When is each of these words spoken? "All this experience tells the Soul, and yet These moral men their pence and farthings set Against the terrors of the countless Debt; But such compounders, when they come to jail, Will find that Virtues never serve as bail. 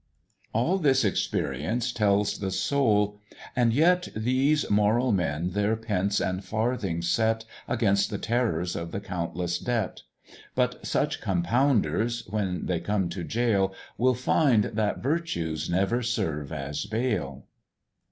"All 0.51 0.79
this 0.79 1.05
experience 1.05 1.91
tells 1.93 2.39
the 2.39 2.49
Soul, 2.49 3.19
and 3.55 3.71
yet 3.71 4.07
These 4.15 4.67
moral 4.67 5.11
men 5.11 5.51
their 5.51 5.75
pence 5.75 6.19
and 6.19 6.43
farthings 6.43 7.07
set 7.07 7.45
Against 7.67 8.09
the 8.09 8.17
terrors 8.17 8.75
of 8.75 8.91
the 8.91 8.99
countless 8.99 9.59
Debt; 9.59 10.01
But 10.55 10.83
such 10.87 11.21
compounders, 11.21 12.25
when 12.27 12.65
they 12.65 12.79
come 12.79 13.09
to 13.09 13.23
jail, 13.23 13.75
Will 13.95 14.15
find 14.15 14.63
that 14.63 15.03
Virtues 15.03 15.69
never 15.69 16.01
serve 16.01 16.51
as 16.51 16.87
bail. 16.87 17.45